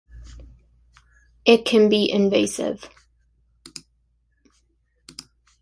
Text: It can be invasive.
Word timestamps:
It 1.45 1.63
can 1.63 1.87
be 1.87 2.09
invasive. 2.11 2.89